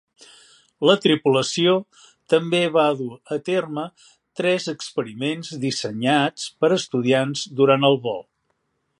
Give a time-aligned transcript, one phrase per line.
[0.89, 1.73] La tripulació
[2.33, 3.83] també va dur a terme
[4.39, 8.25] tres experiments dissenyats per estudiants durant el vol.